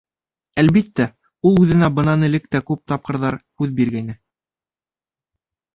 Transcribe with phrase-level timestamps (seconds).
[0.61, 1.05] Әлбиттә,
[1.49, 4.21] ул үҙенә бынан элек тә күп тапҡырҙар һүҙ биргәйне.